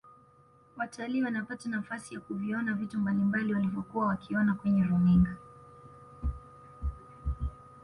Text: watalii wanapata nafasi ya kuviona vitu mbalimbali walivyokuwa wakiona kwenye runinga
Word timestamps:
watalii 0.77 1.23
wanapata 1.23 1.69
nafasi 1.69 2.13
ya 2.13 2.19
kuviona 2.21 2.73
vitu 2.73 2.97
mbalimbali 2.99 3.53
walivyokuwa 3.53 4.05
wakiona 4.07 4.53
kwenye 4.53 4.83
runinga 4.83 5.37